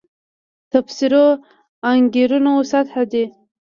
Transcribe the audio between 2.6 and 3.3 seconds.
سطح دی.